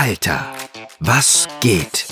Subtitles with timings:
[0.00, 0.46] Alter,
[1.00, 2.06] was geht?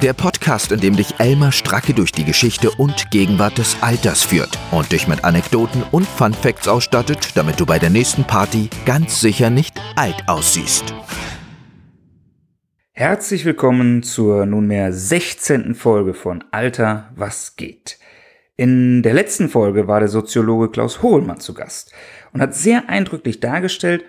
[0.00, 4.56] Der Podcast, in dem dich Elmar Stracke durch die Geschichte und Gegenwart des Alters führt
[4.70, 9.20] und dich mit Anekdoten und Fun Facts ausstattet, damit du bei der nächsten Party ganz
[9.20, 10.94] sicher nicht alt aussiehst.
[12.92, 15.74] Herzlich willkommen zur nunmehr 16.
[15.74, 17.98] Folge von Alter, was geht?
[18.54, 21.92] In der letzten Folge war der Soziologe Klaus Hohlmann zu Gast
[22.32, 24.04] und hat sehr eindrücklich dargestellt,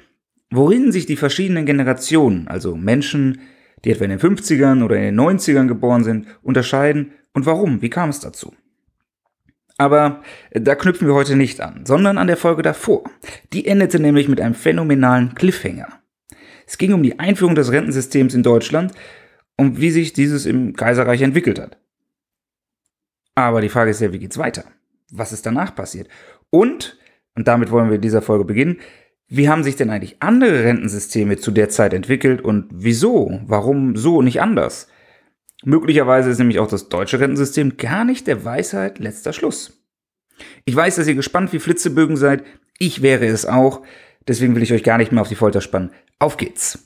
[0.56, 3.42] worin sich die verschiedenen Generationen, also Menschen,
[3.84, 7.90] die etwa in den 50ern oder in den 90ern geboren sind, unterscheiden und warum, wie
[7.90, 8.54] kam es dazu.
[9.78, 10.22] Aber
[10.52, 13.04] da knüpfen wir heute nicht an, sondern an der Folge davor.
[13.52, 15.88] Die endete nämlich mit einem phänomenalen Cliffhanger.
[16.68, 18.94] Es ging um die Einführung des Rentensystems in Deutschland
[19.58, 21.78] und wie sich dieses im Kaiserreich entwickelt hat.
[23.36, 24.64] Aber die Frage ist ja, wie geht's weiter?
[25.12, 26.08] Was ist danach passiert?
[26.50, 26.98] Und,
[27.36, 28.78] und damit wollen wir in dieser Folge beginnen,
[29.28, 33.40] wie haben sich denn eigentlich andere Rentensysteme zu der Zeit entwickelt und wieso?
[33.46, 34.88] Warum so nicht anders?
[35.64, 39.82] Möglicherweise ist nämlich auch das deutsche Rentensystem gar nicht der Weisheit letzter Schluss.
[40.66, 42.44] Ich weiß, dass ihr gespannt wie Flitzebögen seid.
[42.80, 43.82] Ich wäre es auch.
[44.28, 45.92] Deswegen will ich euch gar nicht mehr auf die Folter spannen.
[46.20, 46.80] Auf geht's!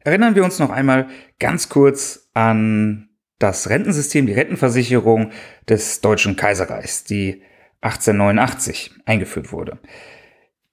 [0.00, 1.08] Erinnern wir uns noch einmal
[1.40, 3.05] ganz kurz an
[3.38, 5.32] das Rentensystem, die Rentenversicherung
[5.68, 7.42] des Deutschen Kaiserreichs, die
[7.82, 9.78] 1889 eingeführt wurde.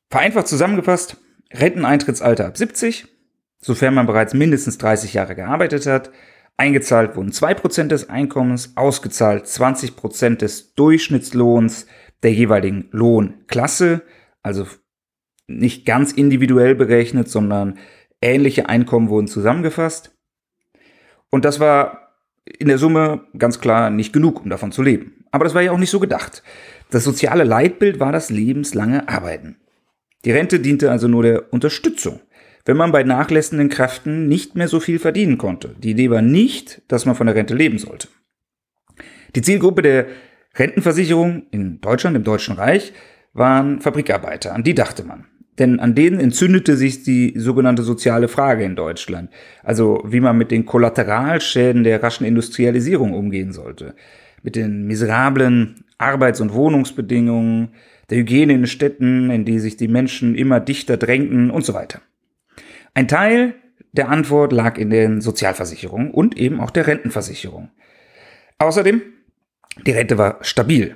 [0.10, 1.18] Vereinfacht zusammengefasst,
[1.52, 3.08] Renteneintrittsalter ab 70,
[3.60, 6.12] sofern man bereits mindestens 30 Jahre gearbeitet hat,
[6.58, 11.88] eingezahlt wurden 2% des Einkommens, ausgezahlt 20% des Durchschnittslohns
[12.22, 14.04] der jeweiligen Lohnklasse,
[14.42, 14.68] also
[15.48, 17.78] nicht ganz individuell berechnet, sondern
[18.22, 20.16] ähnliche Einkommen wurden zusammengefasst.
[21.30, 22.03] Und das war
[22.46, 25.24] in der Summe ganz klar nicht genug, um davon zu leben.
[25.32, 26.44] Aber das war ja auch nicht so gedacht.
[26.92, 29.58] Das soziale Leitbild war das lebenslange Arbeiten.
[30.26, 32.20] Die Rente diente also nur der Unterstützung,
[32.66, 35.76] wenn man bei nachlässenden Kräften nicht mehr so viel verdienen konnte.
[35.80, 38.08] Die Idee war nicht, dass man von der Rente leben sollte.
[39.36, 40.06] Die Zielgruppe der
[40.56, 42.94] Rentenversicherung in Deutschland, im Deutschen Reich,
[43.34, 45.26] waren Fabrikarbeiter, an die dachte man.
[45.60, 49.30] Denn an denen entzündete sich die sogenannte soziale Frage in Deutschland.
[49.62, 53.94] Also wie man mit den Kollateralschäden der raschen Industrialisierung umgehen sollte.
[54.42, 57.70] Mit den miserablen Arbeits- und Wohnungsbedingungen,
[58.10, 62.02] der Hygiene in Städten, in die sich die Menschen immer dichter drängten und so weiter.
[62.94, 63.56] Ein Teil
[63.94, 67.70] der Antwort lag in den Sozialversicherungen und eben auch der Rentenversicherung.
[68.58, 69.02] Außerdem,
[69.86, 70.96] die Rente war stabil.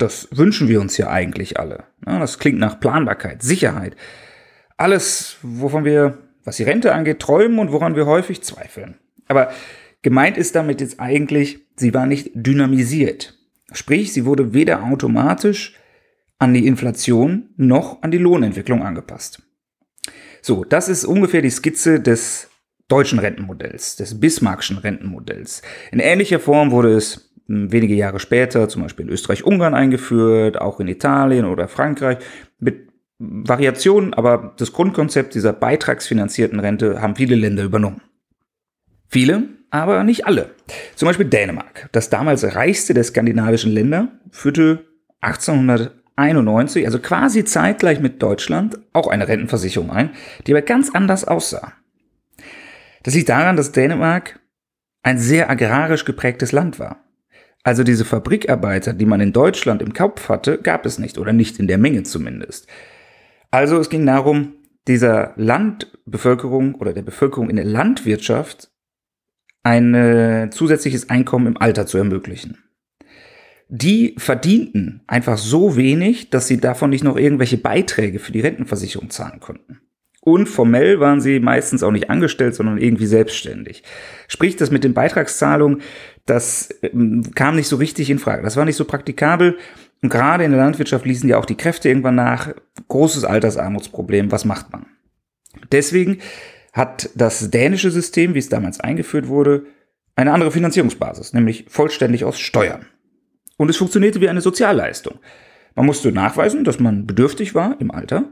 [0.00, 1.84] Das wünschen wir uns ja eigentlich alle.
[2.00, 3.96] Das klingt nach Planbarkeit, Sicherheit.
[4.78, 8.94] Alles, wovon wir, was die Rente angeht, träumen und woran wir häufig zweifeln.
[9.28, 9.52] Aber
[10.00, 13.38] gemeint ist damit jetzt eigentlich, sie war nicht dynamisiert.
[13.72, 15.76] Sprich, sie wurde weder automatisch
[16.38, 19.42] an die Inflation noch an die Lohnentwicklung angepasst.
[20.40, 22.48] So, das ist ungefähr die Skizze des
[22.88, 25.60] deutschen Rentenmodells, des Bismarckschen Rentenmodells.
[25.92, 30.88] In ähnlicher Form wurde es wenige Jahre später zum Beispiel in Österreich-Ungarn eingeführt, auch in
[30.88, 32.18] Italien oder Frankreich,
[32.58, 32.88] mit
[33.18, 38.00] Variationen, aber das Grundkonzept dieser beitragsfinanzierten Rente haben viele Länder übernommen.
[39.08, 40.54] Viele, aber nicht alle.
[40.94, 44.86] Zum Beispiel Dänemark, das damals reichste der skandinavischen Länder, führte
[45.20, 50.10] 1891, also quasi zeitgleich mit Deutschland, auch eine Rentenversicherung ein,
[50.46, 51.72] die aber ganz anders aussah.
[53.02, 54.38] Das liegt daran, dass Dänemark
[55.02, 57.04] ein sehr agrarisch geprägtes Land war.
[57.62, 61.58] Also diese Fabrikarbeiter, die man in Deutschland im Kopf hatte, gab es nicht oder nicht
[61.58, 62.66] in der Menge zumindest.
[63.50, 64.54] Also es ging darum,
[64.88, 68.70] dieser Landbevölkerung oder der Bevölkerung in der Landwirtschaft
[69.62, 72.58] ein äh, zusätzliches Einkommen im Alter zu ermöglichen.
[73.68, 79.10] Die verdienten einfach so wenig, dass sie davon nicht noch irgendwelche Beiträge für die Rentenversicherung
[79.10, 79.80] zahlen konnten.
[80.20, 83.82] Und formell waren sie meistens auch nicht angestellt, sondern irgendwie selbstständig.
[84.28, 85.80] Sprich, das mit den Beitragszahlungen,
[86.26, 88.42] das ähm, kam nicht so richtig in Frage.
[88.42, 89.56] Das war nicht so praktikabel.
[90.02, 92.54] Und gerade in der Landwirtschaft ließen ja auch die Kräfte irgendwann nach.
[92.88, 94.30] Großes Altersarmutsproblem.
[94.30, 94.86] Was macht man?
[95.72, 96.18] Deswegen
[96.72, 99.64] hat das dänische System, wie es damals eingeführt wurde,
[100.16, 102.86] eine andere Finanzierungsbasis, nämlich vollständig aus Steuern.
[103.56, 105.18] Und es funktionierte wie eine Sozialleistung.
[105.74, 108.30] Man musste nachweisen, dass man bedürftig war im Alter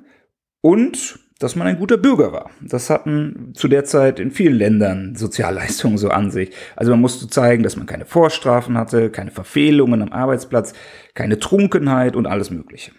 [0.61, 2.51] und dass man ein guter Bürger war.
[2.61, 6.51] Das hatten zu der Zeit in vielen Ländern Sozialleistungen so an sich.
[6.75, 10.73] Also man musste zeigen, dass man keine Vorstrafen hatte, keine Verfehlungen am Arbeitsplatz,
[11.15, 12.91] keine Trunkenheit und alles Mögliche.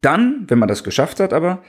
[0.00, 1.62] Dann, wenn man das geschafft hat, aber,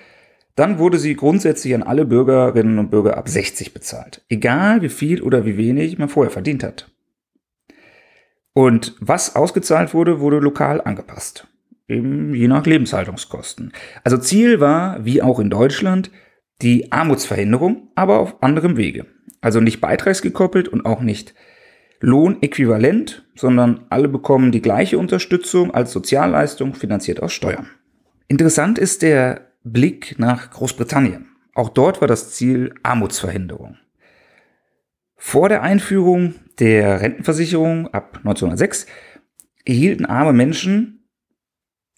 [0.55, 4.23] dann wurde sie grundsätzlich an alle Bürgerinnen und Bürger ab 60 bezahlt.
[4.29, 6.89] Egal wie viel oder wie wenig man vorher verdient hat.
[8.53, 11.47] Und was ausgezahlt wurde, wurde lokal angepasst.
[11.89, 13.73] Eben je nach Lebenshaltungskosten.
[14.03, 16.11] Also Ziel war, wie auch in Deutschland,
[16.61, 19.05] die Armutsverhinderung, aber auf anderem Wege.
[19.41, 21.33] Also nicht beitragsgekoppelt und auch nicht
[22.01, 27.67] lohnäquivalent, sondern alle bekommen die gleiche Unterstützung als Sozialleistung finanziert aus Steuern.
[28.27, 31.27] Interessant ist der Blick nach Großbritannien.
[31.53, 33.77] Auch dort war das Ziel Armutsverhinderung.
[35.15, 38.85] Vor der Einführung der Rentenversicherung ab 1906
[39.65, 40.98] erhielten arme Menschen,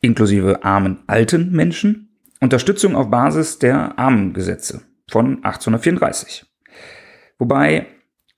[0.01, 2.09] inklusive armen alten Menschen,
[2.39, 6.45] Unterstützung auf Basis der Armengesetze von 1834.
[7.37, 7.85] Wobei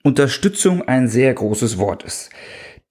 [0.03, 2.29] Unterstützung ein sehr großes Wort ist.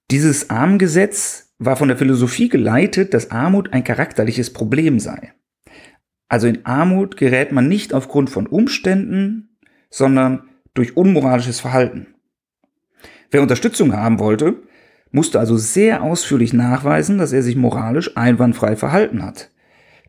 [0.09, 5.33] Dieses Armengesetz war von der Philosophie geleitet, dass Armut ein charakterliches Problem sei.
[6.27, 9.57] Also in Armut gerät man nicht aufgrund von Umständen,
[9.91, 12.15] sondern durch unmoralisches Verhalten.
[13.29, 14.63] Wer Unterstützung haben wollte,
[15.13, 19.51] musste also sehr ausführlich nachweisen, dass er sich moralisch einwandfrei verhalten hat.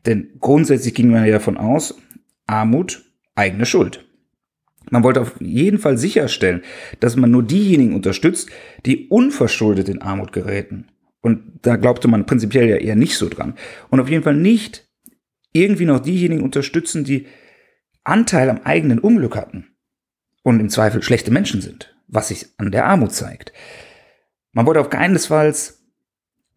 [0.07, 1.95] Denn grundsätzlich ging man ja davon aus,
[2.47, 3.05] Armut
[3.35, 4.05] eigene Schuld.
[4.91, 6.63] Man wollte auf jeden Fall sicherstellen,
[7.01, 8.51] dass man nur diejenigen unterstützt,
[8.87, 10.89] die unverschuldet in Armut geräten.
[11.21, 13.55] Und da glaubte man prinzipiell ja eher nicht so dran.
[13.91, 14.87] Und auf jeden Fall nicht
[15.53, 17.27] irgendwie noch diejenigen unterstützen, die
[18.05, 19.69] Anteil am eigenen Unglück hatten
[20.43, 23.53] und im Zweifel schlechte Menschen sind, was sich an der Armut zeigt.
[24.55, 25.85] Man wollte auf keinesfalls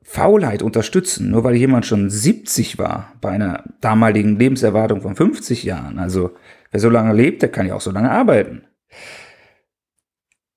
[0.03, 5.99] Faulheit unterstützen, nur weil jemand schon 70 war, bei einer damaligen Lebenserwartung von 50 Jahren.
[5.99, 6.31] Also
[6.71, 8.63] wer so lange lebt, der kann ja auch so lange arbeiten.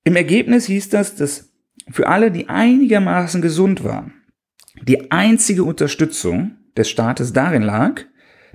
[0.05, 1.51] Im Ergebnis hieß das, dass
[1.89, 4.13] für alle, die einigermaßen gesund waren,
[4.81, 8.01] die einzige Unterstützung des Staates darin lag,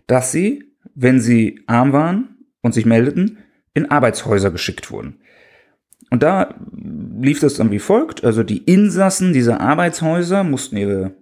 [0.06, 3.38] dass sie, wenn sie arm waren und sich meldeten,
[3.74, 5.20] in Arbeitshäuser geschickt wurden.
[6.10, 8.24] Und da lief das dann wie folgt.
[8.24, 11.14] Also die Insassen dieser Arbeitshäuser mussten ihre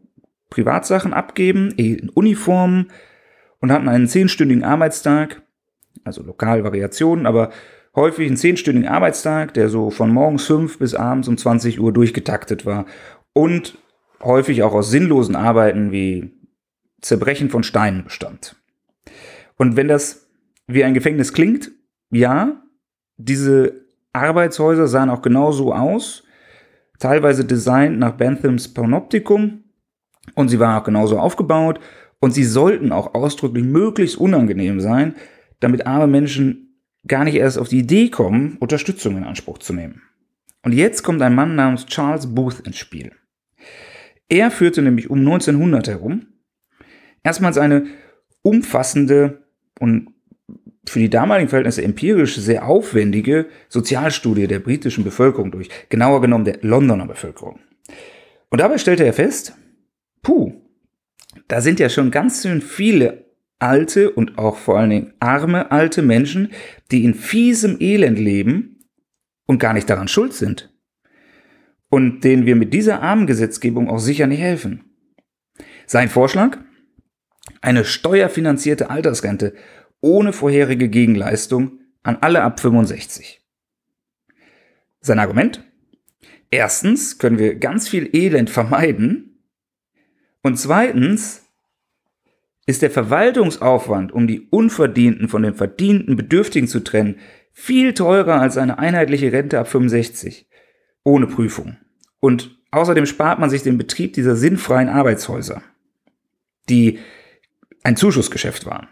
[0.51, 2.91] Privatsachen abgeben, in Uniformen
[3.61, 5.43] und hatten einen zehnstündigen Arbeitstag,
[6.05, 7.51] also lokal Variationen, aber
[7.95, 12.67] häufig einen zehnstündigen Arbeitstag, der so von morgens fünf bis abends um 20 Uhr durchgetaktet
[12.67, 12.87] war
[13.33, 13.79] und
[14.23, 16.33] häufig auch aus sinnlosen Arbeiten wie
[17.01, 18.57] Zerbrechen von Steinen bestand.
[19.57, 20.29] Und wenn das
[20.67, 21.71] wie ein Gefängnis klingt,
[22.11, 22.63] ja,
[23.17, 23.84] diese
[24.15, 26.25] Arbeitshäuser sahen auch genauso aus,
[26.99, 29.65] teilweise designt nach Benthams Panoptikum
[30.35, 31.81] und sie waren auch genauso aufgebaut
[32.21, 35.15] und sie sollten auch ausdrücklich möglichst unangenehm sein,
[35.61, 40.03] damit arme Menschen gar nicht erst auf die Idee kommen, Unterstützung in Anspruch zu nehmen.
[40.63, 43.13] Und jetzt kommt ein Mann namens Charles Booth ins Spiel.
[44.29, 46.27] Er führte nämlich um 1900 herum
[47.23, 47.87] erstmals eine
[48.43, 49.47] umfassende
[49.79, 50.14] und
[50.87, 56.59] für die damaligen Verhältnisse empirisch sehr aufwendige Sozialstudie der britischen Bevölkerung durch, genauer genommen der
[56.63, 57.61] Londoner Bevölkerung.
[58.51, 59.57] Und dabei stellte er fest,
[60.23, 60.55] puh,
[61.49, 63.25] da sind ja schon ganz schön viele
[63.59, 66.53] alte und auch vor allen Dingen arme alte Menschen,
[66.91, 68.85] die in fiesem Elend leben
[69.47, 70.73] und gar nicht daran schuld sind.
[71.89, 74.85] Und denen wir mit dieser Armengesetzgebung auch sicher nicht helfen.
[75.87, 76.59] Sein Vorschlag?
[77.61, 79.55] Eine steuerfinanzierte Altersrente
[80.05, 83.43] ohne vorherige Gegenleistung an alle ab 65.
[85.01, 85.65] Sein Argument?
[86.51, 89.41] Erstens können wir ganz viel Elend vermeiden
[90.43, 91.47] und zweitens
[92.67, 97.17] ist der Verwaltungsaufwand, um die Unverdienten von den verdienten Bedürftigen zu trennen,
[97.53, 100.47] viel teurer als eine einheitliche Rente ab 65,
[101.03, 101.79] ohne Prüfung.
[102.21, 105.63] Und außerdem spart man sich den Betrieb dieser sinnfreien Arbeitshäuser,
[106.69, 106.99] die
[107.83, 108.89] ein Zuschussgeschäft waren.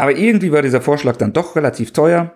[0.00, 2.34] Aber irgendwie war dieser Vorschlag dann doch relativ teuer,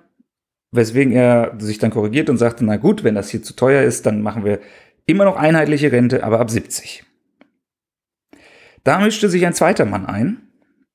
[0.71, 4.05] weswegen er sich dann korrigiert und sagte, na gut, wenn das hier zu teuer ist,
[4.05, 4.61] dann machen wir
[5.07, 7.05] immer noch einheitliche Rente, aber ab 70.
[8.83, 10.43] Da mischte sich ein zweiter Mann ein,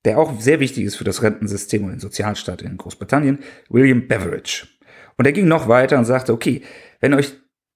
[0.04, 4.68] der auch sehr wichtig ist für das Rentensystem und den Sozialstaat in Großbritannien, William Beveridge.
[5.16, 6.62] Und er ging noch weiter und sagte, okay,
[7.00, 7.34] wenn euch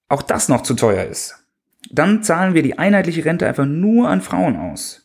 [0.08, 1.44] auch das noch zu teuer ist,
[1.90, 5.03] dann zahlen wir die einheitliche Rente einfach nur an Frauen aus.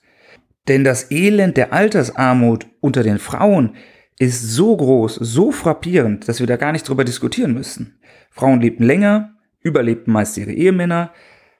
[0.67, 3.75] Denn das Elend der Altersarmut unter den Frauen
[4.19, 7.99] ist so groß, so frappierend, dass wir da gar nicht drüber diskutieren müssen.
[8.29, 11.13] Frauen lebten länger, überlebten meist ihre Ehemänner,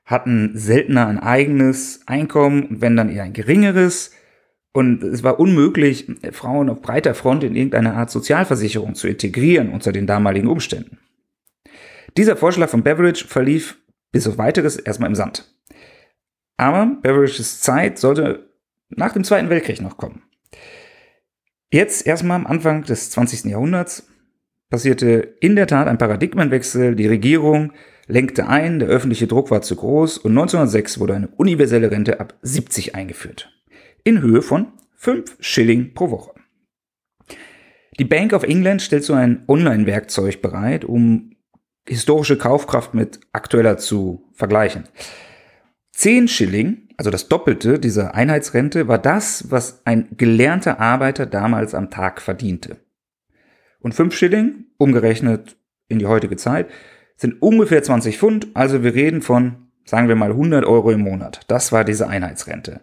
[0.06, 4.12] hatten seltener ein eigenes Einkommen und wenn dann eher ein geringeres.
[4.74, 9.92] Und es war unmöglich, Frauen auf breiter Front in irgendeine Art Sozialversicherung zu integrieren unter
[9.92, 11.00] den damaligen Umständen.
[12.18, 13.78] Dieser Vorschlag von Beveridge verlief
[14.12, 15.54] bis auf weiteres erstmal im Sand.
[16.58, 18.49] Aber Beveridges Zeit sollte
[18.90, 20.24] nach dem Zweiten Weltkrieg noch kommen.
[21.72, 23.46] Jetzt erstmal am Anfang des 20.
[23.46, 24.08] Jahrhunderts
[24.70, 26.96] passierte in der Tat ein Paradigmenwechsel.
[26.96, 27.74] Die Regierung
[28.08, 32.36] lenkte ein, der öffentliche Druck war zu groß und 1906 wurde eine universelle Rente ab
[32.42, 33.52] 70 eingeführt.
[34.04, 36.34] In Höhe von 5 Schilling pro Woche.
[38.00, 41.36] Die Bank of England stellt so ein Online-Werkzeug bereit, um
[41.88, 44.86] historische Kaufkraft mit aktueller zu vergleichen.
[45.94, 51.90] 10 Schilling, also das Doppelte dieser Einheitsrente, war das, was ein gelernter Arbeiter damals am
[51.90, 52.76] Tag verdiente.
[53.80, 55.56] Und 5 Schilling, umgerechnet
[55.88, 56.68] in die heutige Zeit,
[57.16, 61.46] sind ungefähr 20 Pfund, also wir reden von, sagen wir mal, 100 Euro im Monat.
[61.48, 62.82] Das war diese Einheitsrente.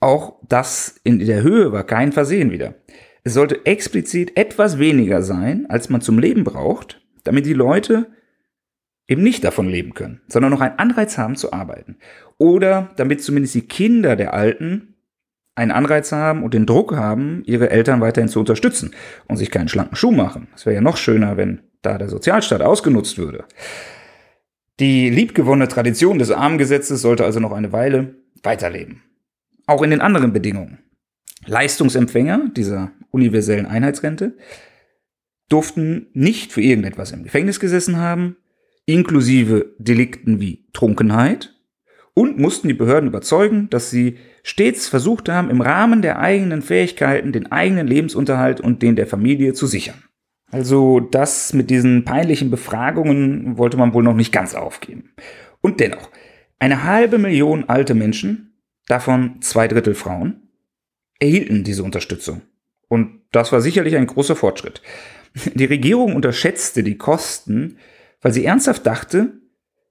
[0.00, 2.76] Auch das in der Höhe war kein Versehen wieder.
[3.22, 8.06] Es sollte explizit etwas weniger sein, als man zum Leben braucht, damit die Leute
[9.08, 11.96] eben nicht davon leben können, sondern noch einen Anreiz haben zu arbeiten.
[12.38, 14.92] Oder damit zumindest die Kinder der Alten
[15.54, 18.92] einen Anreiz haben und den Druck haben, ihre Eltern weiterhin zu unterstützen
[19.28, 20.48] und sich keinen schlanken Schuh machen.
[20.54, 23.44] Es wäre ja noch schöner, wenn da der Sozialstaat ausgenutzt würde.
[24.80, 29.02] Die liebgewonnene Tradition des Armengesetzes sollte also noch eine Weile weiterleben.
[29.66, 30.78] Auch in den anderen Bedingungen.
[31.46, 34.36] Leistungsempfänger dieser universellen Einheitsrente
[35.48, 38.36] durften nicht für irgendetwas im Gefängnis gesessen haben,
[38.86, 41.52] inklusive Delikten wie Trunkenheit,
[42.14, 47.32] und mussten die Behörden überzeugen, dass sie stets versucht haben, im Rahmen der eigenen Fähigkeiten
[47.32, 50.02] den eigenen Lebensunterhalt und den der Familie zu sichern.
[50.50, 55.14] Also das mit diesen peinlichen Befragungen wollte man wohl noch nicht ganz aufgeben.
[55.62, 56.10] Und dennoch,
[56.58, 58.58] eine halbe Million alte Menschen,
[58.88, 60.48] davon zwei Drittel Frauen,
[61.18, 62.42] erhielten diese Unterstützung.
[62.88, 64.82] Und das war sicherlich ein großer Fortschritt.
[65.54, 67.78] Die Regierung unterschätzte die Kosten,
[68.22, 69.32] weil sie ernsthaft dachte,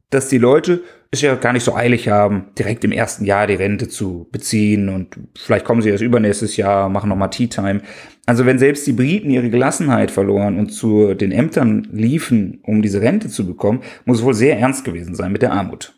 [0.09, 3.55] dass die Leute es ja gar nicht so eilig haben, direkt im ersten Jahr die
[3.55, 7.81] Rente zu beziehen und vielleicht kommen sie erst übernächstes Jahr, machen nochmal Tea Time.
[8.25, 13.01] Also wenn selbst die Briten ihre Gelassenheit verloren und zu den Ämtern liefen, um diese
[13.01, 15.93] Rente zu bekommen, muss es wohl sehr ernst gewesen sein mit der Armut.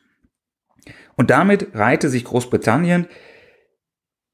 [1.15, 3.07] Und damit reihte sich Großbritannien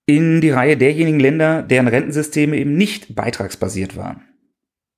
[0.06, 4.24] in die Reihe derjenigen Länder, deren Rentensysteme eben nicht beitragsbasiert waren.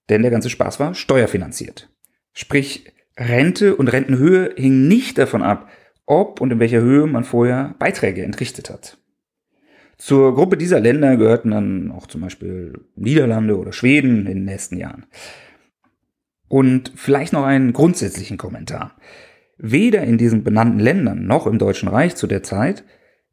[0.09, 1.89] Denn der ganze Spaß war steuerfinanziert.
[2.33, 5.69] Sprich, Rente und Rentenhöhe hingen nicht davon ab,
[6.05, 8.97] ob und in welcher Höhe man vorher Beiträge entrichtet hat.
[9.97, 14.77] Zur Gruppe dieser Länder gehörten dann auch zum Beispiel Niederlande oder Schweden in den nächsten
[14.77, 15.05] Jahren.
[16.47, 18.97] Und vielleicht noch einen grundsätzlichen Kommentar.
[19.57, 22.83] Weder in diesen benannten Ländern noch im Deutschen Reich zu der Zeit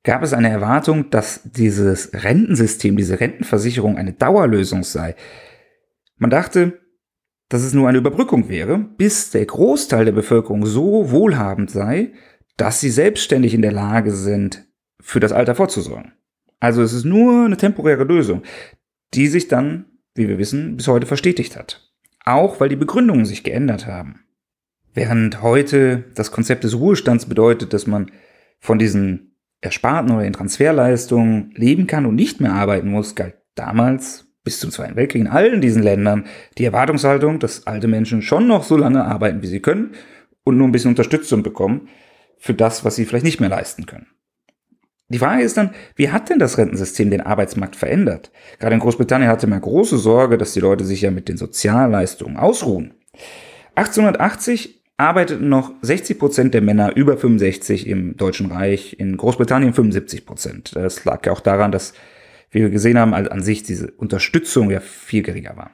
[0.02, 5.16] gab es eine Erwartung, dass dieses Rentensystem, diese Rentenversicherung eine Dauerlösung sei.
[6.18, 6.78] Man dachte,
[7.48, 12.12] dass es nur eine Überbrückung wäre, bis der Großteil der Bevölkerung so wohlhabend sei,
[12.56, 14.66] dass sie selbstständig in der Lage sind,
[15.00, 16.12] für das Alter vorzusorgen.
[16.60, 18.42] Also es ist nur eine temporäre Lösung,
[19.14, 21.92] die sich dann, wie wir wissen, bis heute verstetigt hat.
[22.24, 24.20] Auch weil die Begründungen sich geändert haben.
[24.92, 28.10] Während heute das Konzept des Ruhestands bedeutet, dass man
[28.58, 34.27] von diesen Ersparten oder den Transferleistungen leben kann und nicht mehr arbeiten muss, galt damals
[34.48, 36.24] bis zum Zweiten Weltkrieg in allen diesen Ländern
[36.56, 39.90] die Erwartungshaltung, dass alte Menschen schon noch so lange arbeiten, wie sie können
[40.42, 41.90] und nur ein bisschen Unterstützung bekommen
[42.38, 44.06] für das, was sie vielleicht nicht mehr leisten können.
[45.10, 48.30] Die Frage ist dann, wie hat denn das Rentensystem den Arbeitsmarkt verändert?
[48.58, 52.38] Gerade in Großbritannien hatte man große Sorge, dass die Leute sich ja mit den Sozialleistungen
[52.38, 52.94] ausruhen.
[53.74, 60.24] 1880 arbeiteten noch 60 Prozent der Männer über 65 im Deutschen Reich, in Großbritannien 75
[60.24, 60.74] Prozent.
[60.74, 61.92] Das lag ja auch daran, dass
[62.50, 65.72] wie wir gesehen haben, an sich diese Unterstützung ja viel geringer war.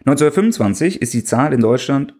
[0.00, 2.14] 1925 ist die Zahl in Deutschland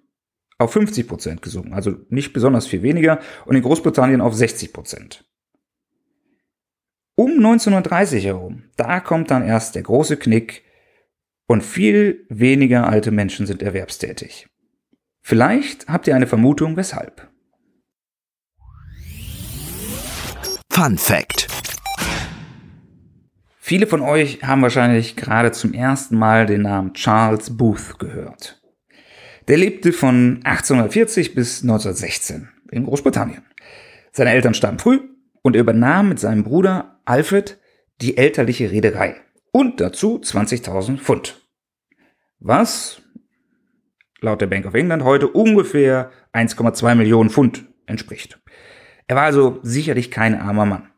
[0.59, 5.25] auf 50 Prozent gesunken, also nicht besonders viel weniger, und in Großbritannien auf 60 Prozent.
[7.17, 10.63] Um 1930 herum, da kommt dann erst der große Knick
[11.47, 14.49] und viel weniger alte Menschen sind erwerbstätig.
[15.21, 17.29] Vielleicht habt ihr eine Vermutung, weshalb.
[20.71, 21.49] Fun Fact
[23.65, 28.61] Viele von euch haben wahrscheinlich gerade zum ersten Mal den Namen Charles Booth gehört.
[29.47, 33.45] Der lebte von 1840 bis 1916 in Großbritannien.
[34.11, 34.99] Seine Eltern starben früh
[35.43, 37.61] und er übernahm mit seinem Bruder Alfred
[38.01, 39.15] die elterliche Reederei
[39.53, 41.47] und dazu 20.000 Pfund.
[42.41, 43.01] Was
[44.21, 48.41] laut der Bank of England heute ungefähr 1,2 Millionen Pfund entspricht.
[49.07, 50.92] Er war also sicherlich kein armer Mann.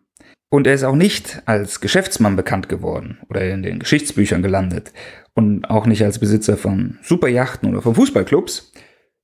[0.54, 4.92] Und er ist auch nicht als Geschäftsmann bekannt geworden oder in den Geschichtsbüchern gelandet
[5.34, 8.73] und auch nicht als Besitzer von Superjachten oder von Fußballclubs,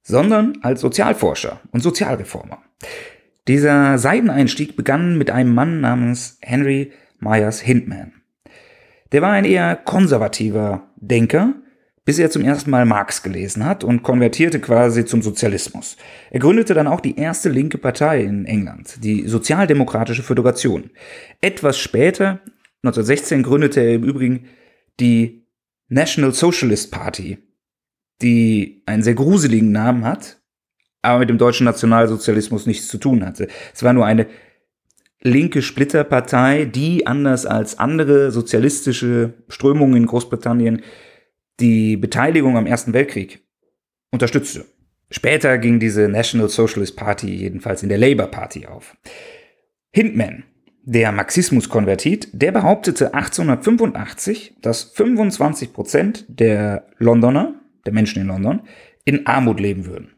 [0.03, 2.59] sondern als Sozialforscher und Sozialreformer.
[3.47, 8.13] Dieser Seiteneinstieg begann mit einem Mann namens Henry Myers Hindman.
[9.13, 11.55] Der war ein eher konservativer Denker,
[12.11, 15.97] bis er zum ersten Mal Marx gelesen hat und konvertierte quasi zum Sozialismus.
[16.33, 20.91] Er gründete dann auch die erste linke Partei in England, die Sozialdemokratische Föderation.
[21.41, 22.41] Etwas später,
[22.83, 24.47] 1916, gründete er im Übrigen
[24.99, 25.47] die
[25.89, 27.39] National Socialist Party,
[28.21, 30.41] die einen sehr gruseligen Namen hat,
[31.03, 33.47] aber mit dem deutschen Nationalsozialismus nichts zu tun hatte.
[33.73, 34.27] Es war nur eine
[35.23, 40.83] linke Splitterpartei, die anders als andere sozialistische Strömungen in Großbritannien
[41.61, 43.43] die Beteiligung am Ersten Weltkrieg
[44.11, 44.65] unterstützte.
[45.11, 48.97] Später ging diese National Socialist Party jedenfalls in der Labour Party auf.
[49.93, 50.45] Hindman,
[50.83, 58.63] der Marxismus-Konvertit, der behauptete 1885, dass 25 Prozent der Londoner, der Menschen in London,
[59.05, 60.13] in Armut leben würden.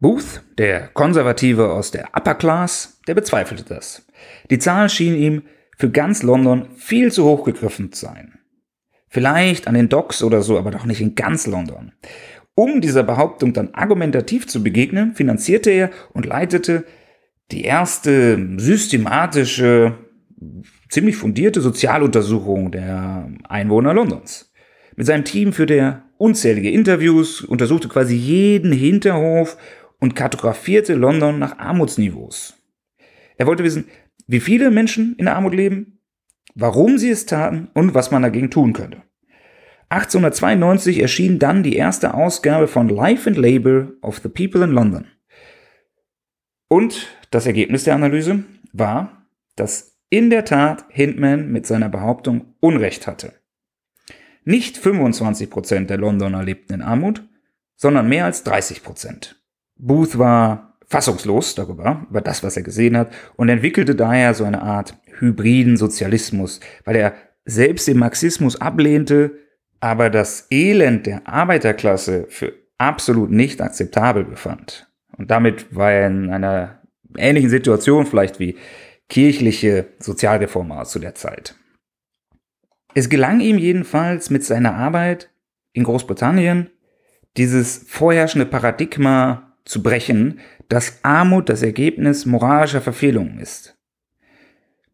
[0.00, 4.06] Booth, der Konservative aus der Upper Class, der bezweifelte das.
[4.50, 5.42] Die Zahl schien ihm
[5.78, 8.38] für ganz London viel zu hoch gegriffen zu sein.
[9.14, 11.92] Vielleicht an den Docks oder so, aber doch nicht in ganz London.
[12.56, 16.84] Um dieser Behauptung dann argumentativ zu begegnen, finanzierte er und leitete
[17.52, 19.96] die erste systematische,
[20.88, 24.52] ziemlich fundierte Sozialuntersuchung der Einwohner Londons.
[24.96, 29.56] Mit seinem Team führte er unzählige Interviews, untersuchte quasi jeden Hinterhof
[30.00, 32.56] und kartografierte London nach Armutsniveaus.
[33.36, 33.84] Er wollte wissen,
[34.26, 36.00] wie viele Menschen in Armut leben,
[36.54, 39.02] warum sie es taten und was man dagegen tun könnte.
[39.88, 45.06] 1892 erschien dann die erste Ausgabe von Life and Labor of the People in London.
[46.68, 53.06] Und das Ergebnis der Analyse war, dass in der Tat Hindman mit seiner Behauptung Unrecht
[53.06, 53.34] hatte.
[54.44, 57.26] Nicht 25% der Londoner lebten in Armut,
[57.76, 59.34] sondern mehr als 30%.
[59.76, 64.62] Booth war fassungslos darüber, über das, was er gesehen hat, und entwickelte daher so eine
[64.62, 69.32] Art hybriden Sozialismus, weil er selbst den Marxismus ablehnte,
[69.80, 74.88] aber das Elend der Arbeiterklasse für absolut nicht akzeptabel befand.
[75.18, 76.80] Und damit war er in einer
[77.16, 78.56] ähnlichen Situation vielleicht wie
[79.08, 81.56] kirchliche Sozialreformer zu der Zeit.
[82.94, 85.28] Es gelang ihm jedenfalls mit seiner Arbeit
[85.72, 86.70] in Großbritannien,
[87.36, 93.76] dieses vorherrschende Paradigma zu brechen, dass Armut das Ergebnis moralischer Verfehlungen ist.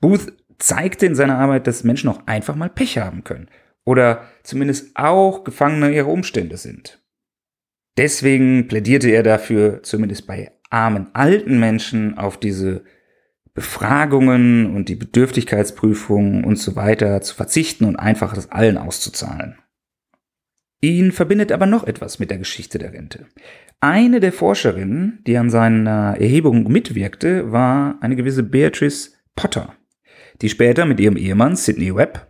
[0.01, 3.49] Booth zeigte in seiner Arbeit, dass Menschen auch einfach mal Pech haben können
[3.85, 7.03] oder zumindest auch Gefangene ihrer Umstände sind.
[7.97, 12.85] Deswegen plädierte er dafür, zumindest bei armen alten Menschen auf diese
[13.53, 19.59] Befragungen und die Bedürftigkeitsprüfungen und so weiter zu verzichten und einfach das allen auszuzahlen.
[20.81, 23.27] Ihn verbindet aber noch etwas mit der Geschichte der Rente.
[23.83, 29.75] Eine der Forscherinnen, die an seiner Erhebung mitwirkte, war eine gewisse Beatrice Potter,
[30.43, 32.27] die später mit ihrem Ehemann Sidney Webb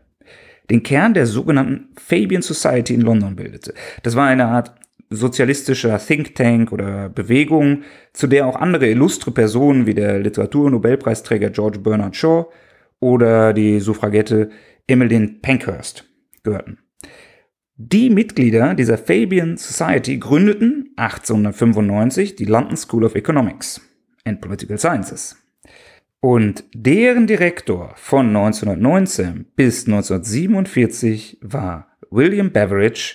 [0.71, 3.75] den Kern der sogenannten Fabian Society in London bildete.
[4.05, 4.73] Das war eine Art
[5.11, 7.83] sozialistischer Think Tank oder Bewegung,
[8.13, 12.47] zu der auch andere illustre Personen wie der Literaturnobelpreisträger George Bernard Shaw
[13.01, 14.51] oder die Suffragette
[14.87, 16.05] Emmeline Pankhurst
[16.45, 16.79] gehörten.
[17.83, 23.81] Die Mitglieder dieser Fabian Society gründeten 1895 die London School of Economics
[24.27, 25.39] and Political Sciences.
[26.21, 33.15] Und deren Direktor von 1919 bis 1947 war William Beveridge,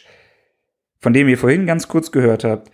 [0.99, 2.71] von dem ihr vorhin ganz kurz gehört habt,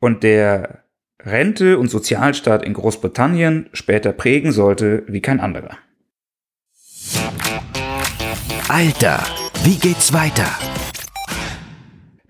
[0.00, 0.82] und der
[1.20, 5.78] Rente und Sozialstaat in Großbritannien später prägen sollte wie kein anderer.
[8.68, 9.22] Alter,
[9.62, 10.48] wie geht's weiter?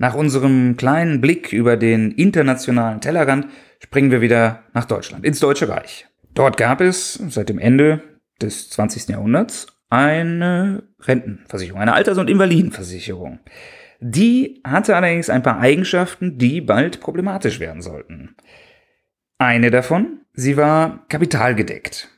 [0.00, 3.48] Nach unserem kleinen Blick über den internationalen Tellerrand
[3.80, 6.08] springen wir wieder nach Deutschland, ins Deutsche Reich.
[6.32, 8.02] Dort gab es seit dem Ende
[8.40, 9.08] des 20.
[9.10, 13.40] Jahrhunderts eine Rentenversicherung, eine Alters- und Invalidenversicherung.
[14.00, 18.36] Die hatte allerdings ein paar Eigenschaften, die bald problematisch werden sollten.
[19.36, 22.08] Eine davon, sie war kapitalgedeckt.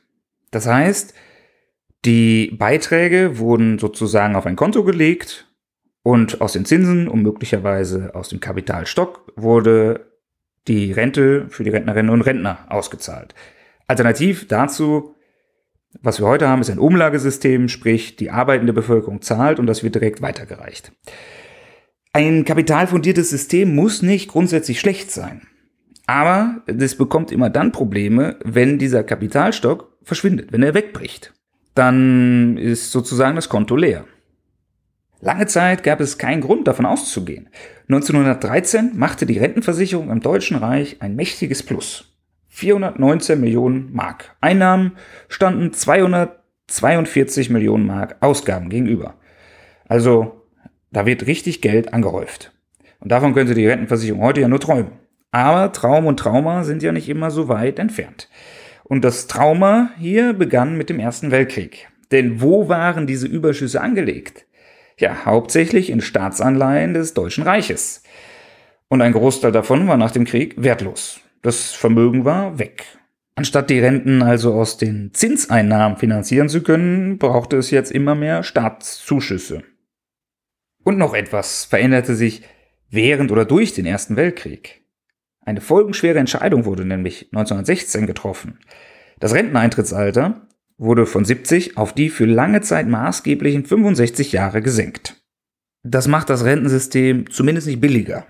[0.51, 1.13] Das heißt,
[2.05, 5.52] die Beiträge wurden sozusagen auf ein Konto gelegt
[6.03, 10.11] und aus den Zinsen und möglicherweise aus dem Kapitalstock wurde
[10.67, 13.33] die Rente für die Rentnerinnen und Rentner ausgezahlt.
[13.87, 15.15] Alternativ dazu,
[16.01, 19.95] was wir heute haben, ist ein Umlagesystem, sprich die arbeitende Bevölkerung zahlt und das wird
[19.95, 20.91] direkt weitergereicht.
[22.13, 25.47] Ein kapitalfundiertes System muss nicht grundsätzlich schlecht sein.
[26.05, 31.33] Aber das bekommt immer dann Probleme, wenn dieser Kapitalstock verschwindet, wenn er wegbricht.
[31.75, 34.05] Dann ist sozusagen das Konto leer.
[35.23, 37.47] Lange Zeit gab es keinen Grund davon auszugehen.
[37.87, 42.13] 1913 machte die Rentenversicherung im Deutschen Reich ein mächtiges Plus.
[42.49, 44.35] 419 Millionen Mark.
[44.41, 44.97] Einnahmen
[45.29, 49.13] standen 242 Millionen Mark Ausgaben gegenüber.
[49.87, 50.41] Also
[50.91, 52.51] da wird richtig Geld angehäuft.
[52.99, 54.91] Und davon könnte die Rentenversicherung heute ja nur träumen.
[55.31, 58.27] Aber Traum und Trauma sind ja nicht immer so weit entfernt.
[58.83, 61.87] Und das Trauma hier begann mit dem Ersten Weltkrieg.
[62.11, 64.45] Denn wo waren diese Überschüsse angelegt?
[64.97, 68.03] Ja, hauptsächlich in Staatsanleihen des Deutschen Reiches.
[68.87, 71.19] Und ein Großteil davon war nach dem Krieg wertlos.
[71.41, 72.85] Das Vermögen war weg.
[73.35, 78.43] Anstatt die Renten also aus den Zinseinnahmen finanzieren zu können, brauchte es jetzt immer mehr
[78.43, 79.63] Staatszuschüsse.
[80.83, 82.43] Und noch etwas veränderte sich
[82.89, 84.83] während oder durch den Ersten Weltkrieg.
[85.41, 88.59] Eine folgenschwere Entscheidung wurde nämlich 1916 getroffen.
[89.19, 95.21] Das Renteneintrittsalter wurde von 70 auf die für lange Zeit maßgeblichen 65 Jahre gesenkt.
[95.83, 98.25] Das macht das Rentensystem zumindest nicht billiger.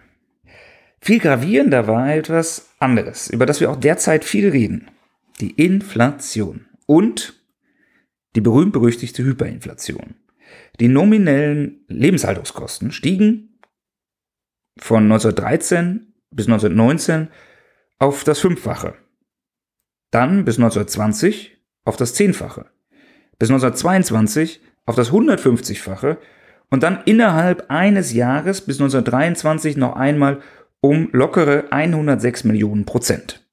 [1.01, 4.89] Viel gravierender war etwas anderes, über das wir auch derzeit viel reden.
[5.39, 7.41] Die Inflation und
[8.35, 10.15] die berühmt-berüchtigte Hyperinflation.
[10.79, 13.59] Die nominellen Lebenshaltungskosten stiegen
[14.77, 17.27] von 1913 bis 1919
[17.99, 18.95] auf das Fünffache.
[20.09, 22.65] Dann bis 1920 auf das Zehnfache.
[23.39, 26.17] Bis 1922 auf das 150-fache
[26.69, 30.39] und dann innerhalb eines Jahres bis 1923 noch einmal
[30.81, 33.47] um lockere 106 Millionen Prozent.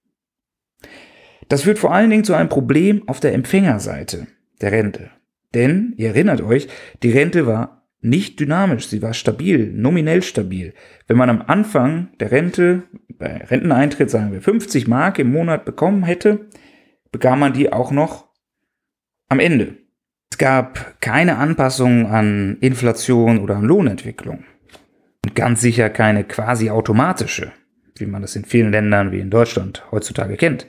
[1.49, 4.27] Das führt vor allen Dingen zu einem Problem auf der Empfängerseite
[4.61, 5.11] der Rente.
[5.55, 6.69] Denn, ihr erinnert euch,
[7.03, 10.75] die Rente war nicht dynamisch, sie war stabil, nominell stabil.
[11.07, 12.85] Wenn man am Anfang der Rente,
[13.19, 16.47] bei Renteneintritt sagen wir 50 Mark im Monat bekommen hätte,
[17.13, 18.29] bekam man die auch noch
[19.29, 19.77] am Ende.
[20.31, 24.45] Es gab keine Anpassungen an Inflation oder an Lohnentwicklung.
[25.25, 27.53] Und ganz sicher keine quasi automatische,
[27.97, 30.67] wie man das in vielen Ländern wie in Deutschland heutzutage kennt.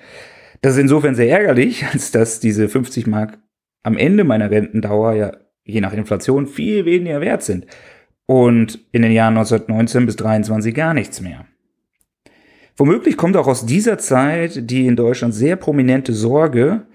[0.62, 3.39] Das ist insofern sehr ärgerlich, als dass diese 50 Mark
[3.84, 5.32] am Ende meiner Rentendauer ja
[5.63, 7.67] je nach Inflation viel weniger wert sind.
[8.25, 11.45] Und in den Jahren 1919 bis 23 gar nichts mehr.
[12.77, 16.88] Womöglich kommt auch aus dieser Zeit die in Deutschland sehr prominente Sorge,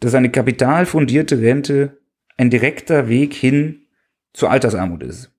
[0.00, 1.98] dass eine kapitalfundierte Rente
[2.36, 3.86] ein direkter Weg hin
[4.32, 5.32] zur Altersarmut ist.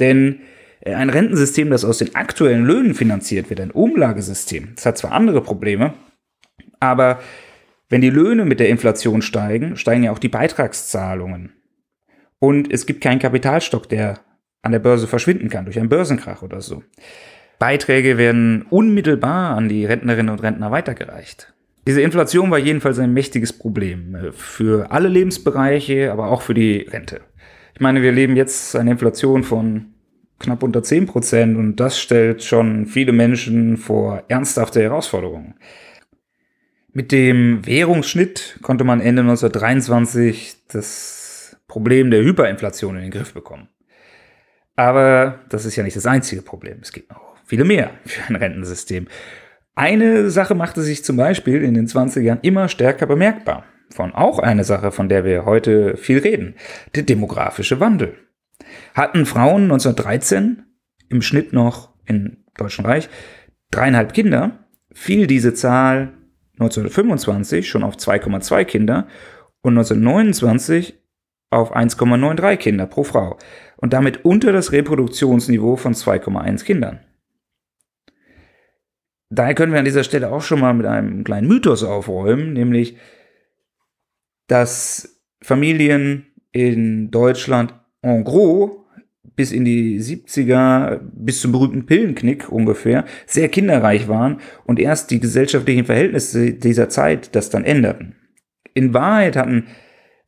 [0.00, 0.40] Denn
[0.80, 5.12] äh, ein Rentensystem, das aus den aktuellen Löhnen finanziert wird, ein Umlagesystem, das hat zwar
[5.12, 5.94] andere Probleme,
[6.80, 7.20] aber
[7.88, 11.52] wenn die Löhne mit der Inflation steigen, steigen ja auch die Beitragszahlungen.
[12.38, 14.20] Und es gibt keinen Kapitalstock, der
[14.62, 16.82] an der Börse verschwinden kann durch einen Börsenkrach oder so.
[17.64, 21.54] Beiträge werden unmittelbar an die Rentnerinnen und Rentner weitergereicht.
[21.86, 26.80] Diese Inflation war jedenfalls ein mächtiges Problem äh, für alle Lebensbereiche, aber auch für die
[26.80, 27.22] Rente.
[27.72, 29.94] Ich meine, wir leben jetzt eine Inflation von
[30.40, 35.54] knapp unter 10 Prozent und das stellt schon viele Menschen vor ernsthafte Herausforderungen.
[36.92, 43.68] Mit dem Währungsschnitt konnte man Ende 1923 das Problem der Hyperinflation in den Griff bekommen.
[44.76, 46.80] Aber das ist ja nicht das einzige Problem.
[46.82, 49.06] Es gibt noch viele mehr für ein Rentensystem.
[49.74, 53.64] Eine Sache machte sich zum Beispiel in den 20ern immer stärker bemerkbar.
[53.90, 56.54] Von auch eine Sache, von der wir heute viel reden.
[56.94, 58.16] Der demografische Wandel.
[58.94, 60.64] Hatten Frauen 1913
[61.08, 63.08] im Schnitt noch im Deutschen Reich
[63.70, 66.12] dreieinhalb Kinder, fiel diese Zahl
[66.54, 69.08] 1925 schon auf 2,2 Kinder
[69.62, 70.94] und 1929
[71.50, 73.38] auf 1,93 Kinder pro Frau
[73.76, 77.00] und damit unter das Reproduktionsniveau von 2,1 Kindern.
[79.34, 82.96] Daher können wir an dieser Stelle auch schon mal mit einem kleinen Mythos aufräumen, nämlich,
[84.46, 88.70] dass Familien in Deutschland en gros
[89.36, 95.18] bis in die 70er, bis zum berühmten Pillenknick ungefähr, sehr kinderreich waren und erst die
[95.18, 98.14] gesellschaftlichen Verhältnisse dieser Zeit das dann änderten.
[98.74, 99.66] In Wahrheit hatten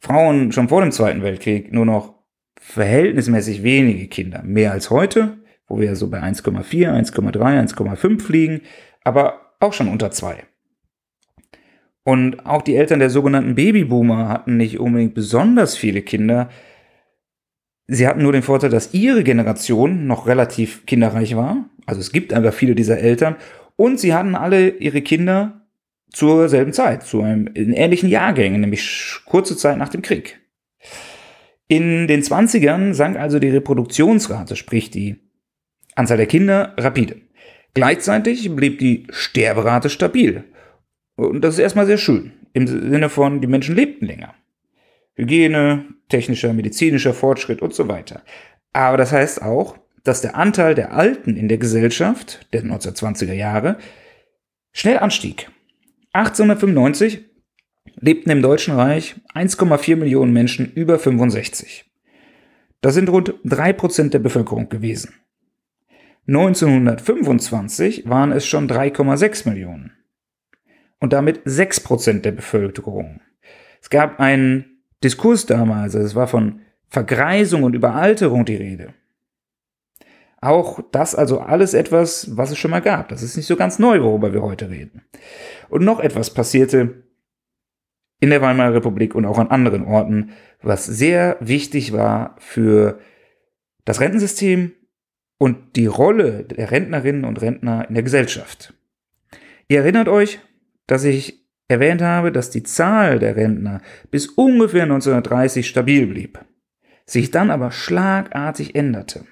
[0.01, 2.14] Frauen schon vor dem Zweiten Weltkrieg nur noch
[2.59, 5.38] verhältnismäßig wenige Kinder, mehr als heute,
[5.69, 8.61] wo wir so bei 1,4, 1,3, 1,5 liegen,
[9.07, 10.45] aber auch schon unter zwei.
[12.05, 16.49] Und auch die Eltern der sogenannten Babyboomer hatten nicht unbedingt besonders viele Kinder,
[17.88, 21.66] Sie hatten nur den Vorteil, dass ihre Generation noch relativ kinderreich war.
[21.87, 23.37] Also es gibt einfach viele dieser Eltern.
[23.77, 25.66] Und sie hatten alle ihre Kinder
[26.11, 30.40] zur selben Zeit, zu einem in ähnlichen Jahrgängen, nämlich kurze Zeit nach dem Krieg.
[31.69, 35.16] In den 20ern sank also die Reproduktionsrate, sprich die
[35.95, 37.21] Anzahl der Kinder, rapide.
[37.76, 40.44] Gleichzeitig blieb die Sterberate stabil.
[41.14, 42.32] Und das ist erstmal sehr schön.
[42.54, 44.34] Im Sinne von, die Menschen lebten länger.
[45.14, 48.22] Hygiene, technischer, medizinischer Fortschritt und so weiter.
[48.72, 53.76] Aber das heißt auch, dass der Anteil der Alten in der Gesellschaft der 1920er Jahre
[54.72, 55.50] schnell anstieg.
[56.14, 57.26] 1895
[57.96, 61.84] lebten im Deutschen Reich 1,4 Millionen Menschen über 65.
[62.80, 65.12] Das sind rund 3% der Bevölkerung gewesen.
[66.28, 69.92] 1925 waren es schon 3,6 Millionen.
[70.98, 73.20] Und damit 6% der Bevölkerung.
[73.80, 78.94] Es gab einen Diskurs damals, also es war von Vergreisung und Überalterung die Rede.
[80.40, 83.08] Auch das also alles etwas, was es schon mal gab.
[83.08, 85.02] Das ist nicht so ganz neu, worüber wir heute reden.
[85.68, 87.04] Und noch etwas passierte
[88.20, 90.30] in der Weimarer Republik und auch an anderen Orten,
[90.62, 92.98] was sehr wichtig war für
[93.84, 94.72] das Rentensystem
[95.38, 98.75] und die Rolle der Rentnerinnen und Rentner in der Gesellschaft.
[99.68, 100.40] Ihr erinnert euch,
[100.87, 106.44] dass ich erwähnt habe, dass die Zahl der Rentner bis ungefähr 1930 stabil blieb,
[107.05, 109.27] sich dann aber schlagartig änderte.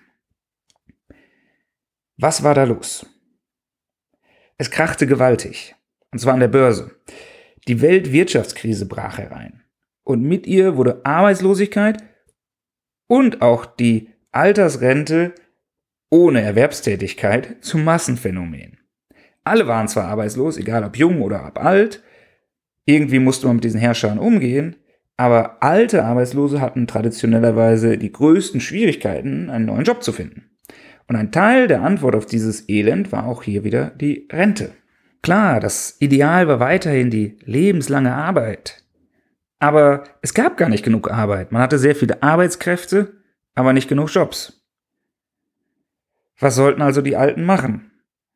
[2.16, 3.06] Was war da los?
[4.56, 5.74] Es krachte gewaltig,
[6.12, 6.92] und zwar an der Börse.
[7.66, 9.62] Die Weltwirtschaftskrise brach herein.
[10.04, 12.02] Und mit ihr wurde Arbeitslosigkeit
[13.06, 15.34] und auch die Altersrente
[16.14, 18.78] ohne Erwerbstätigkeit zum Massenphänomen.
[19.42, 22.04] Alle waren zwar arbeitslos, egal ob jung oder ob alt,
[22.84, 24.76] irgendwie musste man mit diesen Herrschern umgehen,
[25.16, 30.50] aber alte Arbeitslose hatten traditionellerweise die größten Schwierigkeiten, einen neuen Job zu finden.
[31.08, 34.70] Und ein Teil der Antwort auf dieses Elend war auch hier wieder die Rente.
[35.20, 38.84] Klar, das Ideal war weiterhin die lebenslange Arbeit.
[39.58, 41.50] Aber es gab gar nicht genug Arbeit.
[41.50, 43.14] Man hatte sehr viele Arbeitskräfte,
[43.56, 44.63] aber nicht genug Jobs.
[46.44, 47.90] Was sollten also die Alten machen?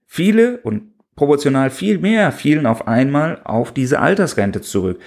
[0.07, 4.99] Viele und proportional viel mehr fielen auf einmal auf diese Altersrente zurück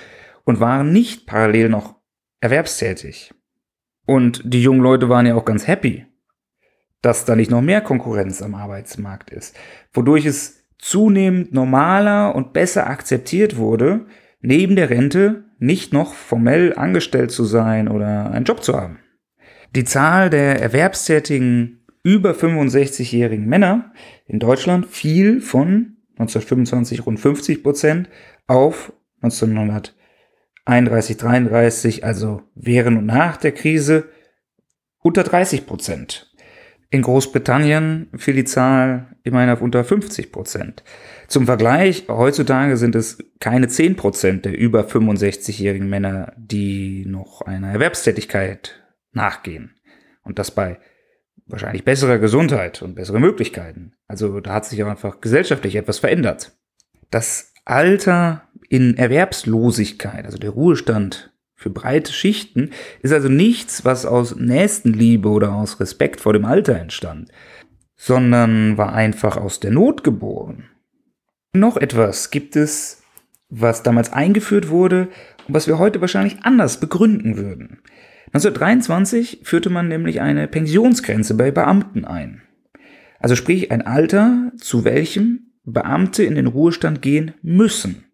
[0.43, 1.95] und waren nicht parallel noch
[2.41, 3.33] erwerbstätig.
[4.05, 6.05] Und die jungen Leute waren ja auch ganz happy,
[7.01, 9.57] dass da nicht noch mehr Konkurrenz am Arbeitsmarkt ist,
[9.93, 14.05] wodurch es zunehmend normaler und besser akzeptiert wurde,
[14.41, 18.99] neben der Rente nicht noch formell angestellt zu sein oder einen Job zu haben.
[19.73, 23.93] Die Zahl der erwerbstätigen über 65-jährigen Männer
[24.25, 28.09] in Deutschland fiel von 1925 rund 50 Prozent
[28.47, 34.09] auf 1931, 33, also während und nach der Krise,
[34.99, 36.31] unter 30 Prozent.
[36.89, 40.83] In Großbritannien fiel die Zahl immerhin auf unter 50 Prozent.
[41.27, 47.71] Zum Vergleich, heutzutage sind es keine 10 Prozent der über 65-jährigen Männer, die noch einer
[47.71, 48.83] Erwerbstätigkeit
[49.13, 49.73] nachgehen.
[50.23, 50.79] Und das bei
[51.51, 53.93] wahrscheinlich besserer Gesundheit und bessere Möglichkeiten.
[54.07, 56.51] Also da hat sich auch einfach gesellschaftlich etwas verändert.
[57.09, 64.35] Das Alter in Erwerbslosigkeit, also der Ruhestand für breite Schichten, ist also nichts, was aus
[64.35, 67.29] Nächstenliebe oder aus Respekt vor dem Alter entstand,
[67.95, 70.69] sondern war einfach aus der Not geboren.
[71.53, 73.03] Noch etwas gibt es,
[73.49, 75.09] was damals eingeführt wurde
[75.47, 77.81] und was wir heute wahrscheinlich anders begründen würden.
[78.33, 82.41] 1923 führte man nämlich eine Pensionsgrenze bei Beamten ein.
[83.19, 88.05] Also sprich ein Alter, zu welchem Beamte in den Ruhestand gehen müssen.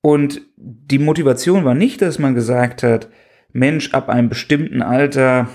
[0.00, 3.08] Und die Motivation war nicht, dass man gesagt hat,
[3.52, 5.48] Mensch, ab einem bestimmten Alter,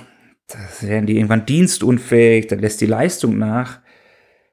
[0.48, 3.80] da werden die irgendwann dienstunfähig, da lässt die Leistung nach,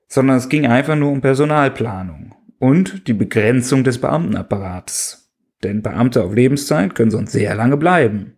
[0.08, 5.32] sondern es ging einfach nur um Personalplanung und die Begrenzung des Beamtenapparates.
[5.62, 8.36] Denn Beamte auf Lebenszeit können sonst sehr lange bleiben.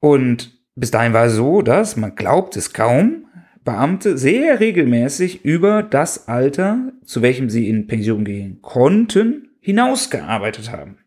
[0.00, 3.26] Und bis dahin war es so, dass, man glaubt es kaum,
[3.64, 10.98] Beamte sehr regelmäßig über das Alter, zu welchem sie in Pension gehen konnten, hinausgearbeitet haben.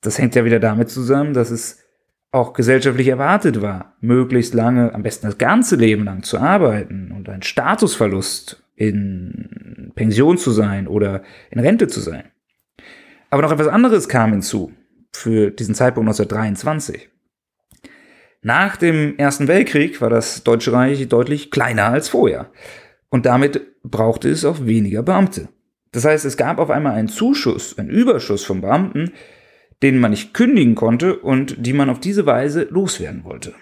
[0.00, 1.82] Das hängt ja wieder damit zusammen, dass es
[2.30, 7.28] auch gesellschaftlich erwartet war, möglichst lange, am besten das ganze Leben lang zu arbeiten und
[7.28, 12.24] ein Statusverlust in Pension zu sein oder in Rente zu sein.
[13.30, 14.72] Aber noch etwas anderes kam hinzu
[15.12, 17.08] für diesen Zeitpunkt 1923.
[18.42, 22.50] Nach dem Ersten Weltkrieg war das Deutsche Reich deutlich kleiner als vorher.
[23.10, 25.48] Und damit brauchte es auch weniger Beamte.
[25.92, 29.12] Das heißt, es gab auf einmal einen Zuschuss, einen Überschuss von Beamten,
[29.82, 33.54] denen man nicht kündigen konnte und die man auf diese Weise loswerden wollte.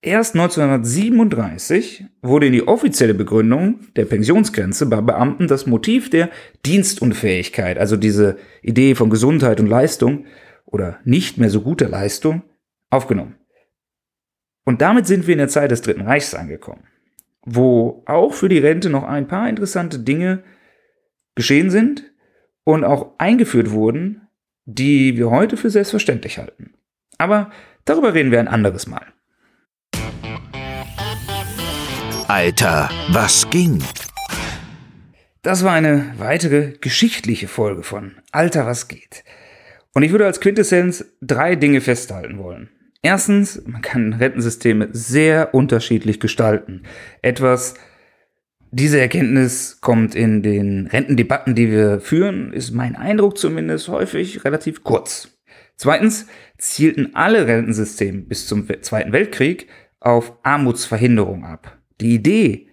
[0.00, 6.28] Erst 1937 wurde in die offizielle Begründung der Pensionsgrenze bei Beamten das Motiv der
[6.66, 10.26] Dienstunfähigkeit, also diese Idee von Gesundheit und Leistung
[10.66, 12.42] oder nicht mehr so guter Leistung,
[12.94, 13.36] aufgenommen.
[14.64, 16.84] Und damit sind wir in der Zeit des Dritten Reichs angekommen,
[17.42, 20.42] wo auch für die Rente noch ein paar interessante Dinge
[21.34, 22.10] geschehen sind
[22.64, 24.22] und auch eingeführt wurden,
[24.64, 26.72] die wir heute für selbstverständlich halten.
[27.18, 27.50] Aber
[27.84, 29.06] darüber reden wir ein anderes Mal.
[32.26, 33.82] Alter, was ging?
[35.42, 39.24] Das war eine weitere geschichtliche Folge von Alter, was geht.
[39.92, 42.70] Und ich würde als Quintessenz drei Dinge festhalten wollen.
[43.04, 46.84] Erstens, man kann Rentensysteme sehr unterschiedlich gestalten.
[47.20, 47.74] Etwas,
[48.70, 54.84] diese Erkenntnis kommt in den Rentendebatten, die wir führen, ist mein Eindruck zumindest häufig relativ
[54.84, 55.36] kurz.
[55.76, 59.68] Zweitens zielten alle Rentensysteme bis zum Zweiten Weltkrieg
[60.00, 61.78] auf Armutsverhinderung ab.
[62.00, 62.68] Die Idee,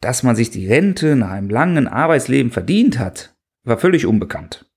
[0.00, 4.70] dass man sich die Rente nach einem langen Arbeitsleben verdient hat, war völlig unbekannt.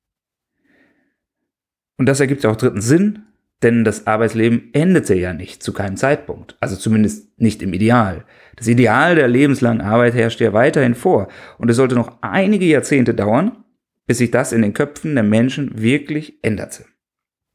[1.98, 3.22] Und das ergibt auch dritten Sinn,
[3.65, 8.23] denn das Arbeitsleben endete ja nicht zu keinem Zeitpunkt, also zumindest nicht im Ideal.
[8.56, 13.15] Das Ideal der lebenslangen Arbeit herrscht ja weiterhin vor und es sollte noch einige Jahrzehnte
[13.15, 13.63] dauern,
[14.06, 16.86] bis sich das in den Köpfen der Menschen wirklich änderte.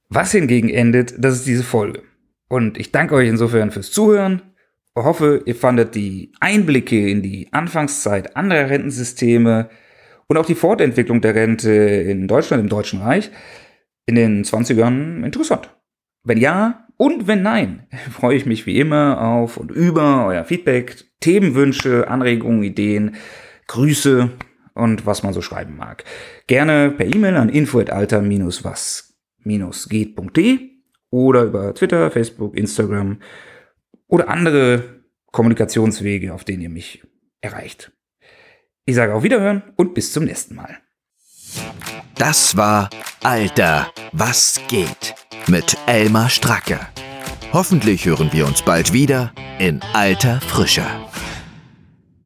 [0.09, 2.03] Was hingegen endet, das ist diese Folge.
[2.49, 4.42] Und ich danke euch insofern fürs Zuhören.
[4.96, 9.70] Ich hoffe, ihr fandet die Einblicke in die Anfangszeit anderer Rentensysteme
[10.27, 13.31] und auch die Fortentwicklung der Rente in Deutschland, im Deutschen Reich,
[14.07, 15.70] in den 20ern interessant.
[16.23, 21.05] Wenn ja und wenn nein, freue ich mich wie immer auf und über euer Feedback,
[21.21, 23.17] Themenwünsche, Anregungen, Ideen,
[23.67, 24.31] Grüße
[24.75, 26.05] und was man so schreiben mag.
[26.47, 29.15] Gerne per E-Mail an info@alter-was
[29.89, 30.71] geht.de
[31.11, 33.21] oder über Twitter, Facebook, Instagram
[34.07, 35.03] oder andere
[35.33, 37.03] Kommunikationswege, auf denen ihr mich
[37.41, 37.93] erreicht.
[38.85, 40.79] Ich sage auf Wiederhören und bis zum nächsten Mal.
[42.21, 42.91] Das war
[43.23, 45.15] Alter, was geht
[45.47, 46.79] mit Elmar Stracke.
[47.55, 50.85] Hoffentlich hören wir uns bald wieder in alter Frische.